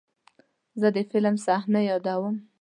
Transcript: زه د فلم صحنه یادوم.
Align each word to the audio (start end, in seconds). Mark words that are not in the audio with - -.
زه 0.79 0.87
د 0.95 0.97
فلم 1.11 1.35
صحنه 1.45 1.79
یادوم. 1.89 2.35